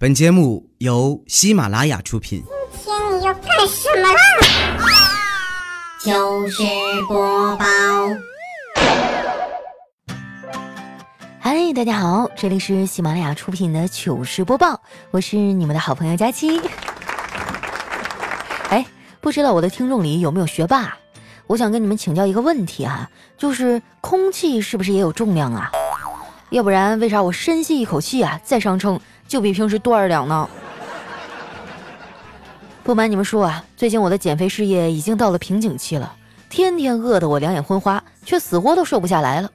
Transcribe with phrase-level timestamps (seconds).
[0.00, 2.40] 本节目由喜马拉雅出品。
[2.84, 4.20] 今天你要干什么啦？
[5.98, 6.62] 糗事
[7.08, 7.64] 播报。
[11.40, 14.80] 嗨，大家好，这里是喜马拉雅出品的糗事播报，
[15.10, 16.60] 我是你们的好朋友佳期。
[18.68, 18.86] 哎，
[19.20, 20.96] 不知道我的听众里有没有学霸？
[21.48, 25.72] 我想跟你们请教一个问题啊，就是空气是不是也有重量啊？
[26.50, 30.48] 要不然为啥我深吸一口气啊，再上称就比平时多二两呢？
[32.82, 36.14] 不瞒你们说啊，最近我的减肥事业已经到了瓶颈期了，
[36.48, 39.50] 天天饿得我两眼昏花，却死活都瘦不下来了。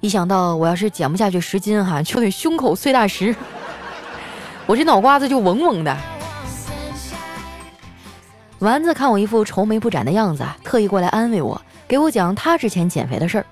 [0.00, 3.36] 一想到我要是减不下去十斤哈，就得胸口碎大石，
[4.64, 5.94] 我这脑瓜子就嗡嗡的。
[8.60, 13.44] 丸子看我一副愁眉不展的样子啊，特意过来安慰我，给我讲他之前减肥的事儿。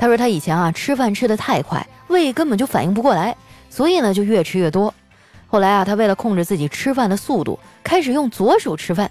[0.00, 3.36] 他说他以前啊吃饭吃的太快，胃根本就反应不过来，
[3.68, 4.94] 所以呢就越吃越多。
[5.46, 9.10] 后来啊他为了控制自己吃饭的速度，开始用左手吃饭，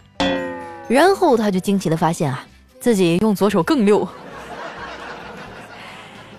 [0.88, 2.44] 然后他就惊奇的发现啊
[2.80, 4.08] 自己用左手更溜。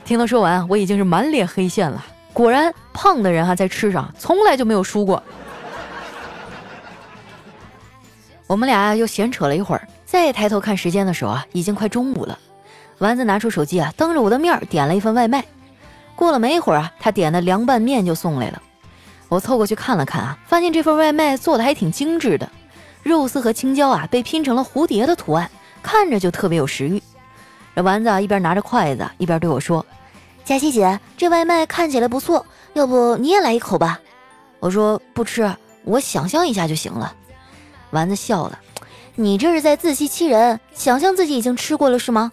[0.05, 2.05] 听他说完，我已经是满脸黑线了。
[2.33, 5.23] 果然，胖的人哈在吃上从来就没有输过。
[8.49, 12.37] 我们俩又闲扯了一会儿，再抬头看时间的时候啊，已经快中午了。
[13.01, 15.45] 丸子拿出手机啊，当着我的面点了一份外卖。
[16.15, 18.63] 过了没一会儿啊，他点的凉拌面就送来了。
[19.29, 22.51] 我凑过去看了看啊，发现这份外卖做的还挺精致的，
[23.03, 25.51] 肉丝和青椒啊被拼成了蝴蝶的图案，
[25.83, 27.03] 看着就特别有食欲。
[27.75, 29.85] 这丸子啊一边拿着筷子一边对我说
[30.45, 33.99] ：“佳琪姐，这外卖看起来不错，要不你也来一口吧？”
[34.61, 35.51] 我说：“不吃，
[35.85, 37.15] 我想象一下就行了。”
[37.93, 38.59] 丸子笑了
[39.17, 42.31] ：“你这是在自欺欺人，想象自己已经吃过了是吗？”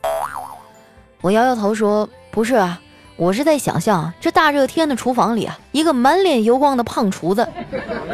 [1.22, 2.80] 我摇摇头说：“不是啊，
[3.16, 7.48] 我是在想象这大热天的厨房里啊，一个满脸油光的胖厨子，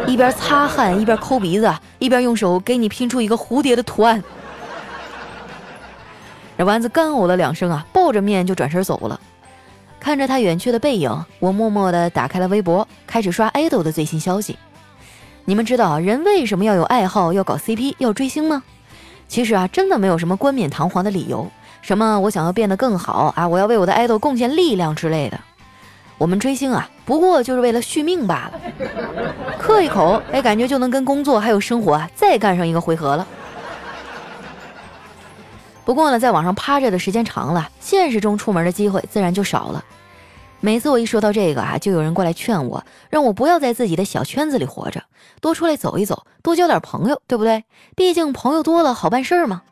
[0.07, 4.23] 一边擦汗一边抠鼻子，一边用手给你拼出一个蝴蝶的图案。”
[6.57, 9.19] 这丸子干呕了两声啊，抱着面就转身走了。
[9.99, 14.57] 看着他远去的背影，我默默地打开了微博，开始刷爱豆的最新消息。
[15.45, 18.63] 你们知道人为什么要有爱好、要搞 CP、要追星吗？
[19.27, 21.49] 其实啊，真的没有什么冠冕堂皇的理由，
[21.83, 25.39] 什么我想要变得更好啊，我要为我的爱豆贡献力量之类的。
[26.17, 28.61] 我们追星啊，不过就是为了续命罢了。
[29.59, 33.27] 嗑一口，哎，感觉就能跟工作还有生活啊再干上一个回合了。
[35.83, 39.83] 不过呢，在网上趴着的时间长了，现实中出门的机会自然就少了。
[40.61, 45.03] 每次我一说到这个啊，就有人过来劝我，让我不要在自己的小圈子里活着，
[45.41, 47.65] 多出来走一走，多交点朋友，对不对？
[47.97, 49.63] 毕竟朋友多了好办事儿嘛。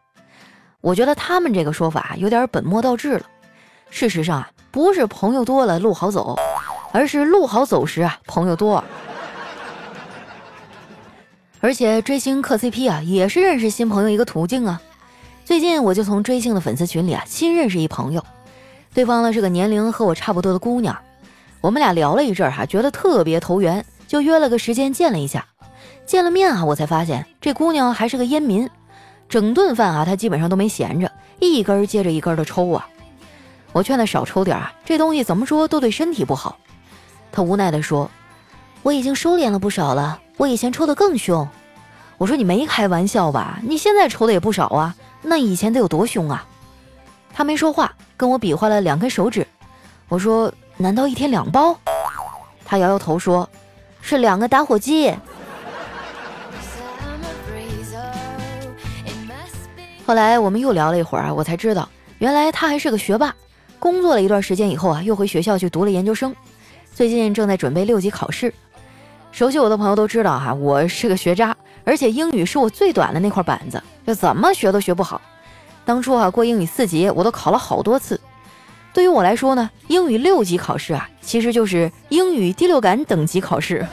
[0.82, 3.22] 我觉得他们这个说法有点本末倒置了。
[3.90, 6.38] 事实上啊，不是朋友多了路好走，
[6.92, 8.84] 而是路好走时啊朋友多。
[11.60, 14.82] 而且追星磕 CP 啊，也是认识新朋友一个途径啊。
[15.46, 18.26] 最近我就从追星的粉丝群里啊新认识一朋友。
[18.94, 20.98] 对方呢是个年龄和我差不多的姑娘，
[21.62, 25.46] 我们俩聊了一阵儿哈，觉得特别投缘，就约了个时间见了一下。
[26.06, 28.68] 见了面啊，我才发现这姑娘还是个烟民，
[29.32, 31.10] 整顿饭啊他基本上都没闲着，
[31.40, 32.86] 一根接着一根的抽啊。
[33.72, 36.58] 我劝他少抽点啊，这东西怎么说都对身体不好。
[37.32, 38.12] 他无奈地说
[38.84, 41.48] ：“我已经收敛了不少了，我以前抽的更凶。”
[42.20, 43.58] 我说：“你没开玩笑吧？
[43.64, 46.46] 你现在抽的也不少啊，那以前得有多凶啊？”
[47.34, 47.94] 他没说话。
[48.18, 49.48] 跟我比划了两根手指，
[50.10, 51.76] 我说：“难道一天两包？”
[52.66, 53.50] 他摇摇头说
[54.02, 55.12] ：“是两个打火机。”
[60.12, 63.34] 后来我们又聊了一会儿啊，我才知道，原来他还是个学霸。
[63.80, 66.36] 工作了一段时间以后啊，又回学校去读了研究生，
[66.94, 68.54] 最近正在准备六级考试。
[69.32, 71.56] 熟悉我的朋友都知道哈，我是个学渣，
[71.86, 75.22] 而且英语是我最短的那块板子，就怎么学都学不好。
[75.86, 78.20] 当初啊，过英语四级我都考了好多次。
[78.92, 83.88] 对于我来说呢，英语六级考试啊，其实就是英语第六感等级考试，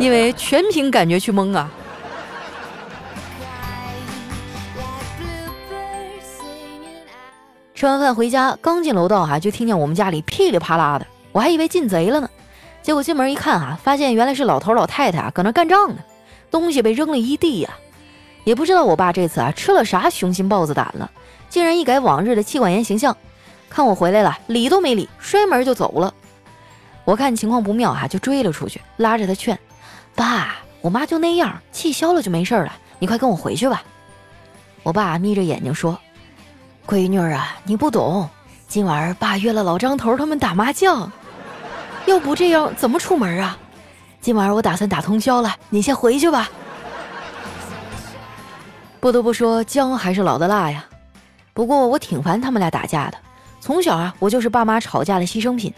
[0.00, 1.70] 因为全凭感觉去蒙啊。
[7.76, 12.30] 吃完饭回家，刚进楼道哈，就听见我们家里噼里啪啦的，我还以为进贼了呢。
[12.82, 15.98] 结果进门一看哈，发现原来是老头老太太啊，搁那干仗呢，
[16.50, 17.68] 东西被扔了一地呀。
[18.44, 21.10] 也不知道我爸这次啊吃了啥雄心豹子胆了，
[21.50, 23.14] 竟然一改往日的妻管严形象，
[23.68, 26.14] 看我回来了，理都没理，摔门就走了。
[27.04, 29.58] 我看情况不妙啊，就追了出去，拉着他劝
[30.16, 33.82] ：“爸，我妈就那样，气消了就没事了，你快跟我回去吧。”
[34.82, 35.98] 我爸眯着眼睛说
[36.86, 38.28] ：“闺女啊，你不懂，
[38.68, 41.10] 今晚爸约了老张头他们打麻将，
[42.06, 43.58] 要不这样怎么出门啊？
[44.20, 46.48] 今晚我打算打通宵了，你先回去吧。
[49.00, 50.84] 不得不说，姜还是老的辣呀。
[51.52, 53.18] 不过我挺烦他们俩打架的。
[53.60, 55.74] 从小啊，我就是爸妈吵架的牺牲品。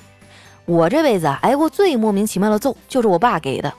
[0.66, 3.72] 我这辈子啊挨过最莫名其妙的揍，就是我爸给的。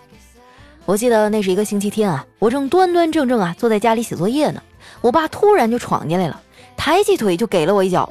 [0.86, 4.64] 我记得那是一个星期天啊，我正端端正正啊坐在家里写作业呢，
[5.02, 6.42] 我爸突然就闯进来了，
[6.80, 8.10] 抬起腿就给了我一脚，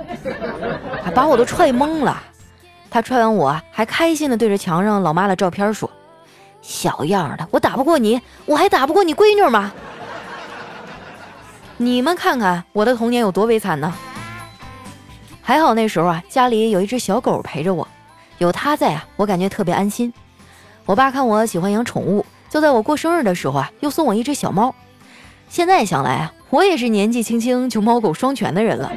[1.14, 2.22] 把我都踹懵了。
[2.90, 5.90] 他踹完我，还开心的对着墙上老妈的照片说
[6.60, 9.72] ：“小样的，我打不过你，我还打不过你闺女吗？”
[11.78, 13.94] 你们看看我的童年有多悲惨呢？
[15.40, 17.88] 还好那时候啊，家里有一只小狗陪着我，
[18.36, 20.12] 有它在啊，我感觉特别安心。
[20.84, 24.74] 我爸看我喜欢养宠物，就在我过生日的时候啊，又送我一只小猫。
[25.48, 28.92] 现在想来啊，我也是年纪轻轻就猫狗双全的人了。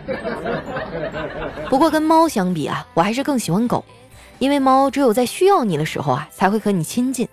[1.70, 3.84] 不过跟猫相比啊，我还是更喜欢狗，
[4.40, 7.28] 因为猫只有在需要你的时候啊，才会和你亲近，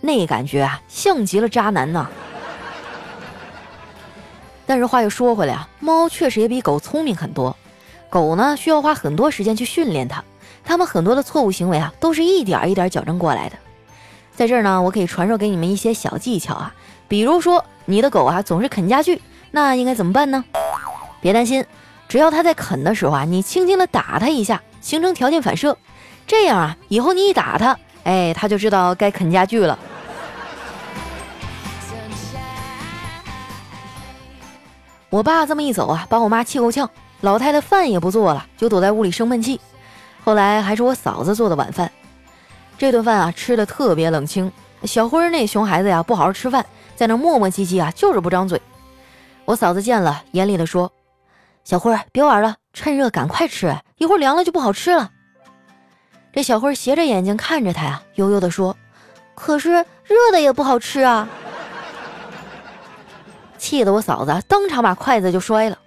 [0.00, 2.08] 那感觉啊，像极了渣男呐。
[4.66, 7.54] 但是话又说回来啊，猫确实也比狗聪明很多。
[8.08, 10.22] 狗呢，需要花很多时间去训练它，
[10.64, 13.56] 它们很多的错误行为啊，都是一点一点矫正过来的。
[14.34, 16.74] 在这儿呢，我可以传授给你们一些小技巧啊，
[17.08, 19.20] 比如说你的狗啊总是啃家具，
[19.54, 20.44] 那应该怎么办呢？
[21.20, 21.64] 别担心，
[22.08, 25.78] 只要它在啃的时候啊，你轻轻的打它一下，形成条件反射，
[26.26, 29.78] 这样啊，以后你一打它，哎，它就知道该啃家具了。
[35.08, 36.90] 我爸这么一走啊，把我妈气够呛，
[37.20, 39.60] 老太太饭也不做了，就躲在屋里生闷气。
[40.24, 41.88] 后来还是我嫂子做的晚饭，
[42.76, 44.50] 这顿饭啊吃的特别冷清。
[44.82, 46.66] 小辉那熊孩子呀，不好好吃饭，
[46.96, 48.60] 在那磨磨唧唧啊，就是不张嘴。
[49.46, 50.90] 我嫂子见了，严厉的说
[51.64, 55.10] ：“小辉，别玩了，趁热赶快吃，一会儿凉了就不好吃了。”
[56.32, 58.74] 这小辉斜着眼睛看着他呀，悠悠的说
[59.36, 61.28] ：“可是热的也不好吃啊。”
[63.58, 65.78] 气得我嫂子当场把筷子就摔了，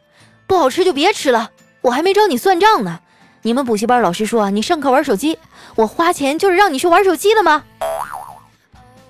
[0.45, 1.51] 不好吃就别吃了，
[1.81, 2.99] 我还没找你算账呢。
[3.41, 5.37] 你们补习班老师说你上课玩手机，
[5.75, 7.63] 我花钱就是让你去玩手机的吗？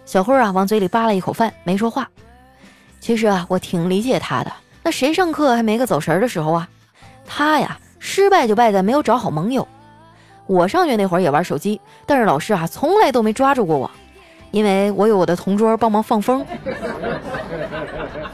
[0.05, 2.09] 小辉啊，往嘴里扒了一口饭，没说话。
[2.99, 4.51] 其实啊，我挺理解他的。
[4.83, 6.67] 那谁上课还没个走神的时候啊？
[7.25, 9.67] 他呀，失败就败在没有找好盟友。
[10.45, 13.89] 我上学那会儿也玩手机，但是老师啊，从来都没抓住过我。
[14.51, 16.45] 因为我有我的同桌帮忙放风，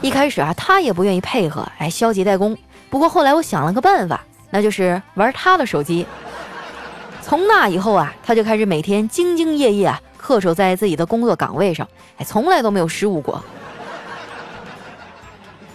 [0.00, 2.56] 一开始啊，他也不愿意配合，哎，消极怠工。
[2.88, 6.06] 不过后来我想了个办法，那就是玩他的手机。
[7.20, 11.86] 从那以后啊，他就开始每天兢兢业业啊，恪守在自己的工作岗位上，
[12.18, 13.42] 哎，从来都没有失误过。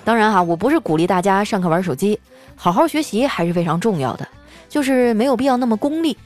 [0.10, 2.20] 当然哈，我不是鼓励大家上课玩手机，
[2.56, 4.28] 好好学习还是非常重要的，
[4.68, 6.18] 就是没有必要那么功利。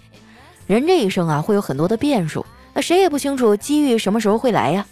[0.68, 2.46] 人这一生啊，会有很多的变数。
[2.74, 4.86] 那谁也不清楚机遇什么时候会来呀。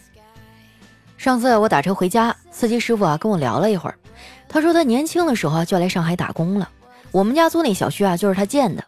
[1.18, 3.96] 上次我打车回家，司机师傅啊跟我聊了一会儿，
[4.50, 6.68] 他说他年轻的时候就来上海打工了，
[7.12, 8.84] 我们家租那小区啊就是他建的，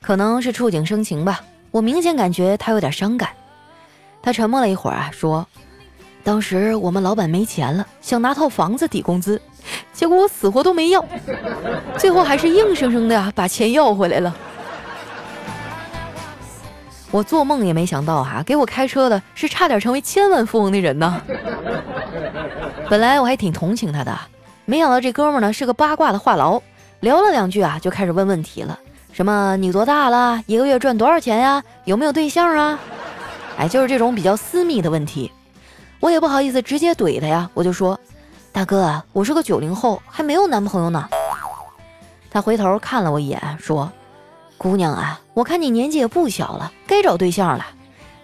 [0.00, 1.40] 可能是触景生情吧，
[1.72, 3.30] 我明显感觉他有点伤感。
[4.22, 5.44] 他沉默了一会儿啊，说
[6.24, 9.40] ：“当时我们老板没钱了，想拿套房子抵工资，
[9.92, 11.04] 结果我死活都没要，
[11.98, 14.34] 最后还是硬生生的把钱要回来了。”
[17.10, 21.22] 我做梦也没想到哈，给我开车的是差点成为千万富翁的人呢。
[22.88, 24.18] 本来我还挺同情他的，
[24.64, 26.60] 没想到这哥们呢是个八卦的话痨，
[27.00, 28.76] 聊了两句啊，就开始问问题了，
[29.12, 32.80] 什么你多大了，一个月赚多少钱呀，有没有对象啊？
[33.58, 35.30] 哎，就是这种比较私密的问题，
[36.04, 37.98] 我也不好意思直接怼他呀，我就说，
[38.52, 41.08] 大哥，我是个九零后，还没有男朋友呢。
[42.30, 43.90] 他回头看了我一眼，说。
[44.58, 47.64] 姑娘啊，我看你年纪也不小了，该找对象了。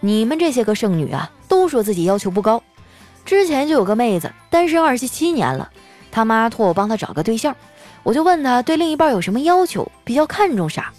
[0.01, 2.63] 你们这些个剩女啊，都说自己要求不高。
[3.25, 5.71] 之前就有个妹子单身二十七年了，
[6.13, 7.57] 他妈托我帮她找个对象，
[8.03, 10.93] 我就问她对另一半有什么要求，比较看重啥。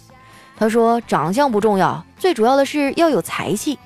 [0.56, 3.78] 她说长相不重要，最主要的是要有才气。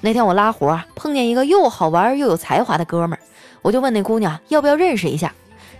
[0.00, 3.20] 那天我拉活啊，碰见一个又好玩又有才华的哥们儿，
[3.60, 5.32] 我就问那姑娘要不要认识一下。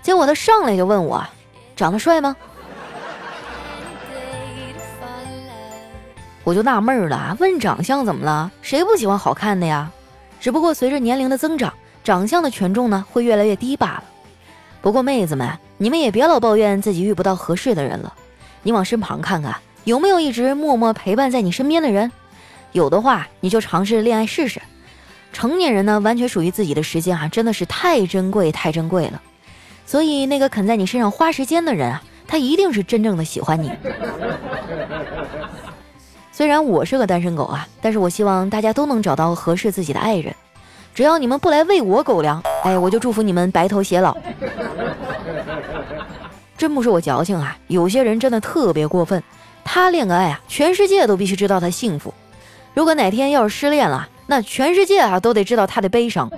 [0.03, 1.25] 结果他上来就问我，
[1.75, 2.37] 长得帅吗？
[6.45, 8.51] 我就纳闷了，问长相怎么了？
[8.61, 9.91] 谁不喜欢好看的呀？
[10.41, 11.73] 只不过随着年龄的增长，
[12.03, 14.05] 长相的权重呢会越来越低罢了。
[14.83, 18.13] 不过妹子们，你们也别老抱怨自己遇不到合适的人了。
[18.63, 22.11] 你往身旁看看，有没有一直默默陪伴在你身边的人？
[22.73, 24.61] 有的话，你就尝试恋爱试试。
[25.33, 29.21] 成年人呢，完全属于自己的时间啊，真的是太珍贵，太珍贵了。
[29.87, 33.71] 所以那个肯在你身上花时间的人啊，他一定是真正的喜欢你。
[36.33, 40.35] 虽然我是个单身狗啊，但是我希望大家都能找到合适自己的爱人。
[40.95, 44.17] 只要你们不来喂我狗粮，哎，我就祝福你们白头偕老。
[46.57, 49.23] 真不是我矫情啊，有些人真的特别过分，
[49.65, 52.13] 他恋个爱啊，全世界都必须知道他幸福。
[52.81, 56.31] 如果哪天要是失恋了，那全世界啊都得知道他的悲伤。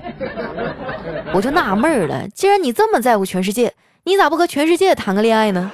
[1.32, 3.72] 我就纳闷了，既然你这么在乎全世界，
[4.02, 5.70] 你咋不和全世界谈个恋爱呢？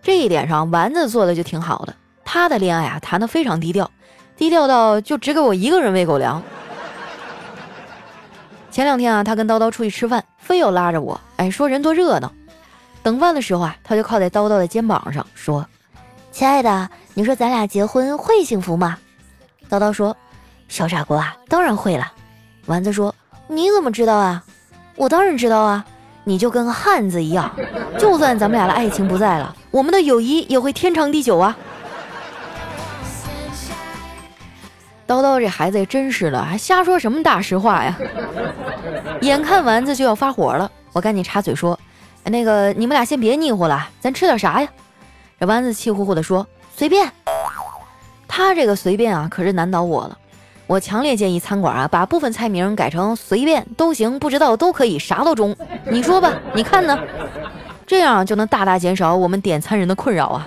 [0.00, 1.92] 这一点上，丸子做的就挺好的。
[2.24, 3.90] 他的恋爱啊，谈的非常低调，
[4.36, 6.40] 低调到就只给我一个人喂狗粮。
[8.70, 12.32] 前两天啊，他跟叨叨出去吃饭，非要拉着我，哎，说人多热闹。
[13.02, 15.66] 等饭的时候啊，他就靠在叨叨的肩膀上说
[16.32, 18.98] ：“亲爱的，你说咱俩结婚会幸福吗？”
[19.70, 20.16] 叨叨说
[20.66, 22.10] ：“小傻瓜，当然会了。”
[22.66, 23.14] 丸子说
[23.46, 24.42] ：“你怎么知道啊？
[24.96, 25.84] 我当然知道啊。”
[26.24, 27.52] 你就跟汉子一样，
[27.98, 31.56] 就算咱们俩的爱情不在了，我们的友谊也会天长地久啊！
[35.04, 37.98] 叨叨这孩子也真是的，还瞎说什么大实话呀？
[39.20, 41.76] 眼看丸子就要发火了，我赶紧插嘴说
[42.22, 44.68] ：“那个你们俩先别腻乎了，咱吃点啥呀？”
[45.42, 47.10] 这丸子气呼呼地说：“随便。”
[48.28, 50.16] 他这个随便啊，可是难倒我了。
[50.68, 55.56] 我强烈建议餐馆啊，把部分菜名改成随便都行，不知道都可以，啥都中。
[55.90, 56.96] 你说吧，你看呢？
[57.84, 60.46] 这样就能大大减少我们点餐人的困扰啊。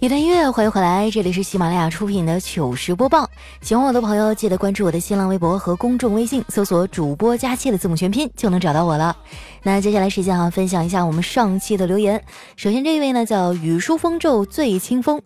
[0.00, 3.28] 一段音乐，欢迎回来，这里是喜马拉雅出品的糗事播报。
[3.60, 9.14] 喜欢我的朋友，记得关注我的新浪微博和公众微信，搜索“主播佳期”的字母全拼就能找到我了。
[9.62, 12.24] 那接下来时间啊，分享一下我们上期的留言。
[12.56, 15.20] 首先这一位呢叫雨疏风骤醉清风，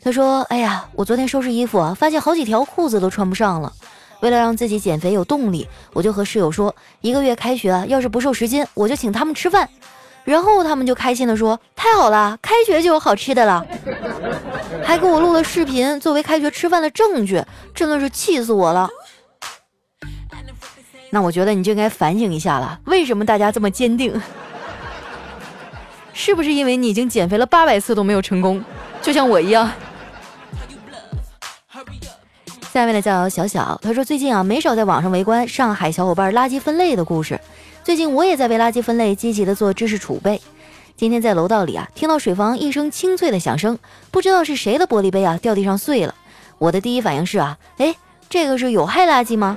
[0.00, 3.72] 他说：“哎呀，我昨天收拾衣服啊，发现好几条裤子都穿不上了。
[4.20, 9.68] 为了让自己减肥有动力，我就和室友说，一个月开学啊，要是不瘦十斤，我就请他们吃饭。”
[10.30, 13.66] 然后他们就开心的说：“太好了，开学就有好吃的了。”
[14.86, 17.42] 还给我录了视频作为开学吃饭的证据，
[17.74, 18.88] 真的是气死我了。
[21.10, 24.22] 那我觉得你就应该反省一下了，为什么大家这么坚定？
[26.12, 28.62] 是不是因为你已经减肥了八百次都没有成功，
[29.02, 29.68] 就像我一样？
[32.72, 37.40] 下面的叫小小，他说最近啊没少在网上围观上海小伙伴垃圾分类的故事。
[37.82, 40.40] 最近我也在为垃圾分类积极的做知识储备。
[40.96, 43.78] 今天在楼道里啊，听到水房一声清脆的响声，
[44.10, 46.14] 不知道是谁的玻璃杯啊掉地上碎了。
[46.58, 47.96] 我的第一反应是啊，哎，
[48.28, 49.56] 这个是有害垃圾吗？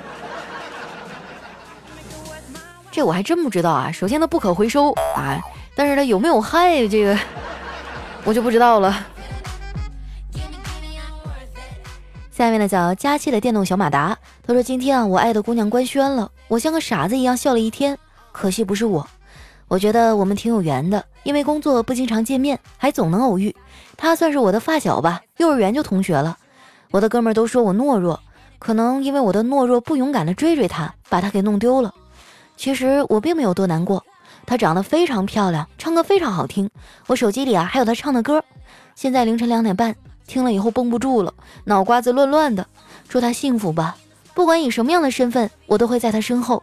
[2.91, 3.91] 这我还真不知道啊。
[3.91, 5.41] 首先它不可回收啊，
[5.75, 7.19] 但是它有没有害这个，
[8.23, 9.07] 我就不知道了。
[12.31, 17.99] 下面呢叫佳期的电动小马达，他说今天啊，我爱的姑娘官宣了，我像个傻子一样笑了一天。
[18.33, 19.07] 可惜不是我，
[19.69, 23.55] 我觉得我们挺有缘的，因为工作不经常见面，还总能偶遇。
[23.95, 26.35] 他算是我的发小吧，幼儿园就同学了。
[26.91, 28.19] 我的哥们儿都说我懦弱，
[28.59, 31.93] 可能因为我的懦弱，不勇敢的追追他，把他给弄丢了。
[32.57, 34.03] 其实我并没有多难过，
[34.45, 36.69] 她长得非常漂亮，唱歌非常好听，
[37.07, 38.43] 我手机里啊还有她唱的歌。
[38.95, 39.95] 现在凌晨两点半，
[40.27, 41.33] 听了以后绷不住了，
[41.65, 42.65] 脑瓜子乱乱的。
[43.07, 43.95] 祝她幸福吧，
[44.33, 46.61] 不管以什么样的身份，我都会在她身后。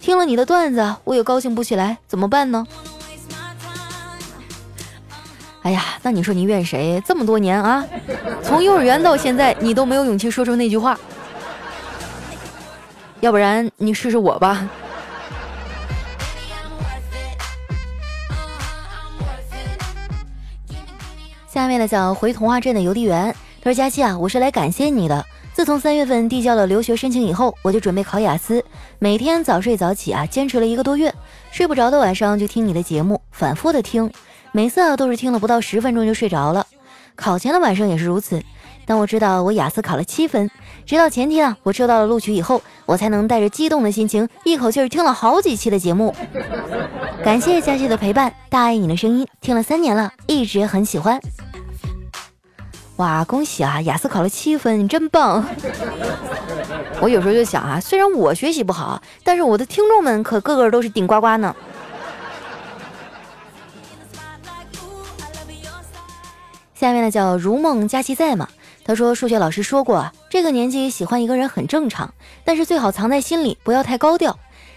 [0.00, 2.66] 听了你的段子，我也高兴不起来，怎么办呢？
[5.62, 7.02] 哎呀，那你说你怨谁？
[7.04, 7.84] 这么多年啊，
[8.42, 10.98] 从幼儿园到现在，你都没有勇气说出那句话。
[13.20, 14.66] 要不然你试试我吧。
[21.48, 25.26] 下面呢叫回童话镇的邮递员，他说：“佳期啊，我是来感谢你的。”
[25.58, 28.64] 自从三月份递交了留学申请以后，我就准备考雅思，
[29.00, 31.12] 每天早睡早起啊，坚持了一个多月，
[31.50, 34.08] 睡不着的晚上就听你的节目，反复的听，
[34.52, 36.64] 每次啊都是听了不到十分钟就睡着了。
[37.16, 38.40] 考前的晚上也是如此。
[38.86, 40.48] 当我知道我雅思考了七分，
[40.86, 46.14] 直到前天啊我收到了录取以后，我才能带着激动的心情，一口气儿听了好几期的节目。
[47.24, 51.20] 感谢佳琪的陪伴，大爱你的声音，听了三年了，一直很喜欢。
[52.98, 53.80] 哇，恭喜啊！
[53.82, 55.44] 雅思考了七分，你真棒！
[57.00, 61.54] 我有时候就想啊，虽然我学习不好，但是我的听众们可个个都是顶呱呱呢。
[66.74, 68.48] 下面呢叫如梦佳期在嘛？
[68.84, 72.12] 他说数学老师说过，这个年纪喜欢一个人很正常，
[72.44, 74.36] 但是最好藏在心里，不要太高调。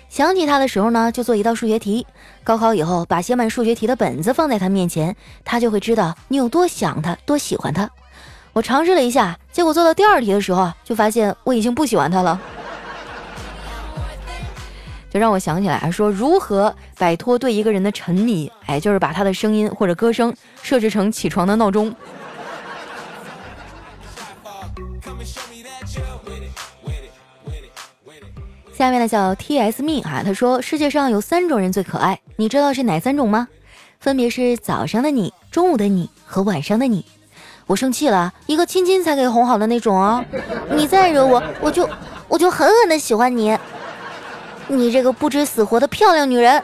[0.10, 2.06] 想起他的时候呢，就做一道数学题。
[2.44, 7.90] 高考以后，把写满数学题的本子放在他面前，他就会知道你有多想他，多喜欢他。
[8.54, 12.40] 我尝试了一下，结果做到第二题的时候，就发现我已经不喜欢他了。
[15.10, 18.52] 就让我想起来说，如何摆脱对一个人的沉迷？
[18.66, 21.94] 哎，就是把他的声音或者歌声设置成起床的闹钟。
[28.74, 33.48] 下面呢叫 T S me 啊，他说世界上有三种人最可爱，你知道是哪三种吗？
[34.00, 37.06] 分别是早上的你、中午的你和晚上的你。
[37.68, 40.24] 我生气了，一个亲亲才给哄好的那种哦。
[40.72, 41.90] 你再惹我，我就
[42.28, 43.58] 我就狠狠的喜欢你。
[44.68, 46.62] 你这个不知死活的漂亮女人。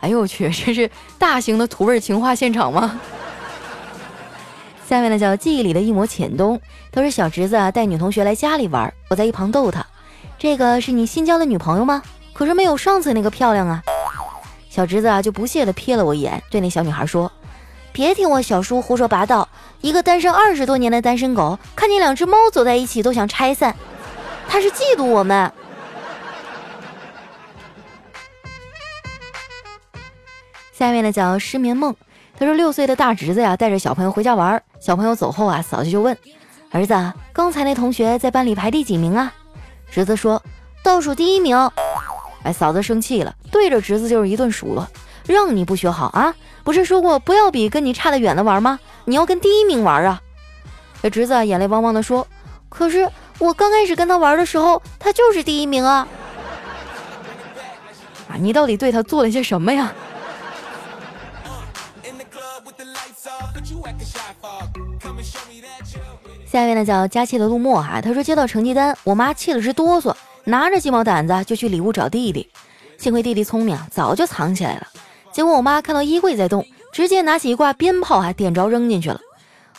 [0.00, 3.00] 哎呦我去，这是大型的土味情话现场吗？
[4.88, 6.60] 下面呢叫记忆里的一抹浅冬，
[6.92, 9.84] 都是小侄子啊带女同学来家里玩，我在一旁逗他，
[10.38, 12.02] 这个是你新交的女朋友吗？
[12.32, 13.82] 可是没有上次那个漂亮啊。
[14.70, 17.30] 小侄子啊就不屑的瞥了我一眼，对那小女孩说
[17.92, 19.48] ：“别听我小叔胡说八道，
[19.80, 23.74] 一个单身二十多年的单身狗，看见两只猫走在一起都想拆散，
[24.48, 25.52] 他是嫉妒我们。”
[30.72, 31.94] 下面呢叫失眠梦。
[32.38, 34.62] 他说：“六岁的大侄子呀，带着小朋友回家玩。
[34.78, 36.16] 小朋友走后啊，嫂子就问
[36.70, 36.94] 儿子：
[37.32, 39.34] 刚才那同学在班里排第几名啊？
[39.90, 40.40] 侄子说：
[40.84, 41.56] 倒数第一名。
[42.44, 44.86] 哎，嫂子生气了，对着侄子就是一顿数落：
[45.32, 46.34] 让你不学好啊？
[46.64, 48.78] 不是说过不要比跟你差得远的玩吗？
[49.04, 50.20] 你要跟第一名玩啊！
[51.02, 52.26] 这侄子眼泪汪汪的说：
[52.68, 53.08] 可是
[53.38, 56.06] 我刚开始跟他玩的时候，他就是第一名啊！
[58.28, 59.92] 啊，你到底对他做了些什么呀？”
[66.46, 72.48] 下面呢叫佳期的陆墨哈，他说接到成绩单，我妈气得直哆嗦，拿着鸡毛掸子就去里屋找弟弟。
[72.96, 74.86] 幸亏弟弟聪明，早就藏起来了。
[75.32, 79.20] 结果我妈看到衣柜在动，直接拿起一挂鞭炮还点着扔进去了。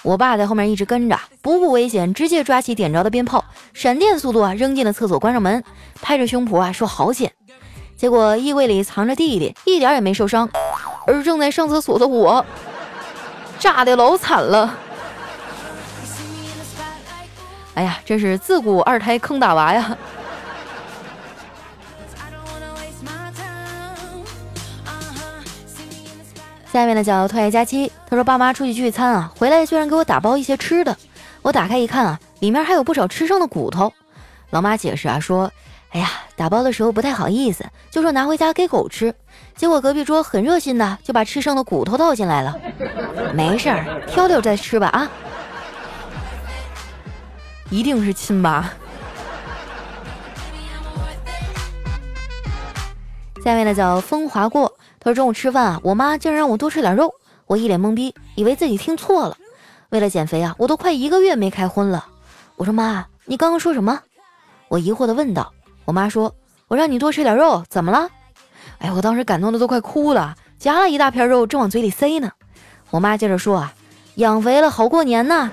[0.01, 5.62] 我爸在后面一直跟着，不顾危险，直接抓起点着的鞭炮，闪电速度啊扔进了厕所，关上门，
[6.01, 7.31] 拍着胸脯啊说好险。
[7.98, 10.50] 结果衣柜里藏着弟弟，一点也没受伤，
[11.05, 12.46] 而正在上厕所的我。
[13.59, 14.74] 炸的老惨了！
[17.74, 19.98] 哎呀，真是自古二胎坑大娃呀！
[26.72, 30.96] 下面呢叫特爱佳期，他说爸妈出去聚餐啊，回来居然给我打包一些吃的，
[31.42, 33.92] 我打开一看啊，里面还有不少吃剩的骨头。
[34.51, 35.51] 老妈解释啊说。
[35.92, 39.12] 哎呀，打包的时候不太好意思，就说拿回家给狗吃。
[39.55, 42.55] 结果隔壁桌很热心的就把吃剩的骨头倒进来了。
[43.34, 45.10] 没事儿，挑挑再吃吧啊！
[47.72, 48.70] 一定是亲妈。
[53.44, 54.72] 下面呢叫风华过，
[55.09, 57.15] 说中午吃饭啊，我妈竟然让我多吃点肉，
[57.48, 59.35] 我一脸懵逼，以为自己听错了。
[59.89, 62.05] 为了减肥啊，我都快一个月没开荤了。
[62.57, 64.00] 我说妈，你刚刚说什么？
[64.67, 65.51] 我疑惑的问道。
[65.85, 66.35] 我妈说
[66.69, 68.07] ：“我让你多吃点肉，怎么了？”
[68.77, 72.29] 哎，我当时感动的都快哭了，夹了一大片肉正往嘴里塞呢。
[72.91, 73.74] 我妈接着说：“啊，
[74.15, 75.50] 养肥了好过年呐。”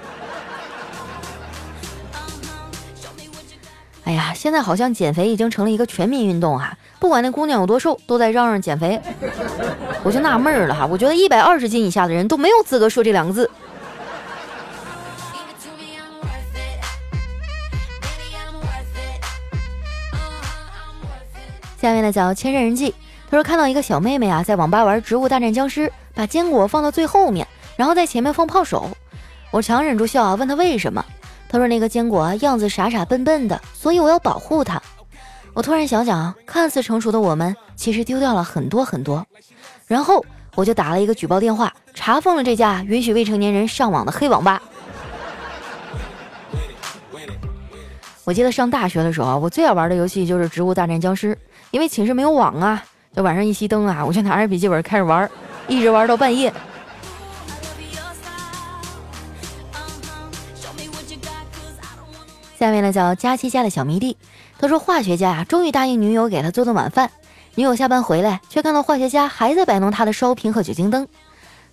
[4.05, 6.77] 哎呀，现在好像减肥已经成了一个全民运动啊！
[7.07, 9.01] 不管那姑娘有多瘦，都在嚷嚷减肥。
[10.03, 13.49] 我就纳闷了哈，我觉得一百二十斤以下的人都没有资格说这两个字。
[21.81, 22.93] 下面呢叫千仞人记，
[23.31, 28.91] 他说看到一个小妹妹啊，在网吧玩《植物大战僵尸》，把坚果放到最后面，然后在前面放炮手。
[29.53, 31.05] 我强忍住笑啊，问他为什么？
[31.49, 34.83] 他说那个坚果啊，样子傻傻笨笨的，所以我要保护它。
[35.57, 39.27] 我突然想想，看似成熟的我们，其实丢掉了很多很多。
[39.87, 40.23] 然后
[40.55, 44.61] 我就打了一个举报电话，查封了这家允许未成年人上网的黑网吧。
[48.25, 51.35] 我记得上大学的时候，我最爱玩的游戏就是《植物大战僵尸》。
[51.71, 55.27] 因为寝室没有网啊，就晚上一熄灯啊，我就拿着笔记本开始玩，
[55.69, 56.53] 一直玩到半夜。
[62.59, 64.17] 下面呢叫佳期家的小迷弟，
[64.59, 67.11] 他说化学家啊，终于答应女友给他做顿晚饭。
[67.55, 71.07] 女友下班回来，却看到化学家还在摆弄他的烧瓶和酒精灯。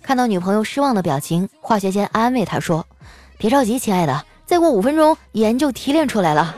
[0.02, 2.86] 看到女朋友失望的表情，化学家安慰他说
[3.38, 6.54] ：“别着急，亲爱的，再过五分钟，盐就提炼出来了。”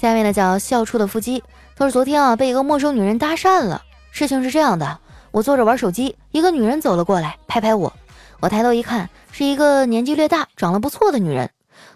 [0.00, 1.42] 下面呢叫笑出的腹肌，
[1.76, 3.82] 他说昨天啊被一个陌生女人搭讪了。
[4.12, 5.00] 事情是这样的，
[5.32, 7.92] 我坐着玩手机，一个女人走了过来，拍拍我。
[8.42, 11.48] 我抬头一看，是一个年纪略大、长得不错的女人。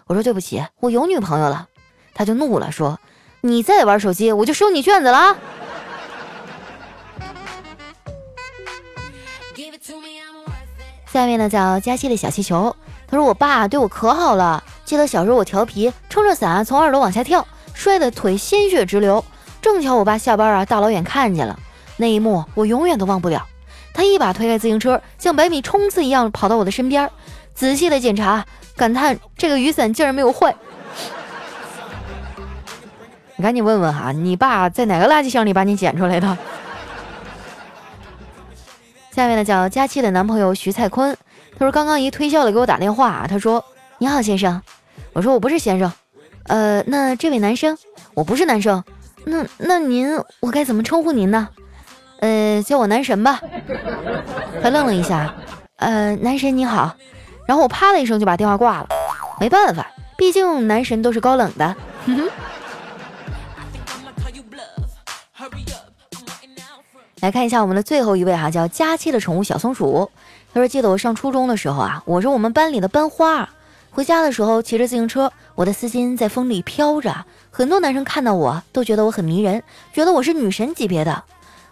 [0.05, 1.67] 我说对不起，我有女朋友了。
[2.13, 2.97] 她就怒了，说
[3.41, 5.35] 你再玩手机，我就收你卷子了啊！
[11.11, 12.73] 下面呢叫佳期的小气球，
[13.09, 19.25] 他说我爸对我可好了，记得小时候我调皮，撑着伞从二楼往下跳，摔得腿鲜血直流，
[19.61, 21.59] 正巧我爸下班啊，大老远看见了
[21.97, 23.45] 那一幕，我永远都忘不了。
[23.97, 27.09] 他一把推开自行车，像百米冲刺一样跑到我的身边，
[27.55, 30.55] 仔细的检查，感叹这个雨伞竟然没有坏。
[33.37, 36.37] 你赶紧问问哈，你爸在哪个垃圾箱里把你捡出来的？
[39.09, 41.17] 下面呢叫佳期的男朋友徐蔡坤，
[41.57, 43.65] 他说刚刚一推销的给我打电话，他说
[43.97, 44.61] 你好先生，
[45.13, 45.91] 我说我不是先生，
[46.43, 47.75] 呃，那这位男生，
[48.13, 48.83] 我不是男生，
[49.25, 51.49] 那那您我该怎么称呼您呢？
[52.19, 53.39] 呃，叫我男神吧。
[54.61, 55.33] 他愣了一下，
[55.77, 56.95] 呃，男神你好。
[57.45, 58.87] 然后我啪的一声就把电话挂了。
[59.39, 61.75] 没办法，毕竟男神都是高冷的。
[67.21, 70.11] 来看一下我们的最后一位哈，叫佳期的宠物小松鼠。
[70.53, 73.49] 他说：“记得我上初中的时候啊，我是我们班里的班花。
[73.89, 81.23] 回家的时候骑着自行车，我的丝巾在风里飘着，很多男生看到我都觉得我很迷人，觉得我是女神级别的。”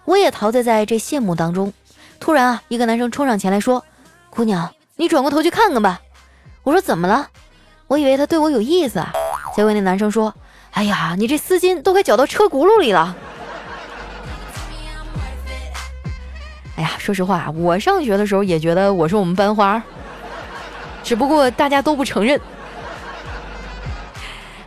[0.06, 1.74] 我也陶醉在这羡慕当中。
[2.20, 3.84] 突然啊，一个男生冲上前来说
[4.30, 6.00] ：“姑娘，你转过头去看看吧。”
[6.64, 7.28] 我说：“怎么了？”
[7.88, 9.12] 我以为他对我有意思啊。
[9.56, 10.34] 结果那男生说
[10.72, 13.16] ：“哎呀，你这丝巾都快绞到车轱辘里了。
[16.78, 19.82] ”哎呀，说实话，我上学的时候也觉得我是我们班花，
[21.04, 22.42] 只不过大家都不承认。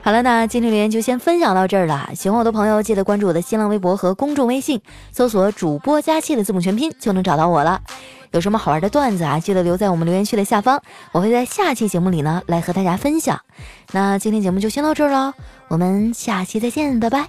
[0.02, 2.10] 好了，那今天留言就先分享到这儿了。
[2.14, 4.80] 喜欢我的朋友，记得关注我的新浪微博和公众微信，
[5.12, 7.82] 搜索“主播佳期”的字母全拼就能找到我了。
[8.30, 10.80] 有什么好玩的段子啊，记得留在我们留言区的下方，
[11.12, 13.40] 我会在下期节目里呢来和大家分享。
[13.92, 15.34] 那今天节目就先到这儿了，
[15.68, 17.28] 我们下期再见，拜拜。